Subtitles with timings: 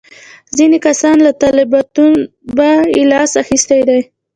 [0.57, 4.01] ځینې کسان له طالبتوبه یې لاس اخیستی دی.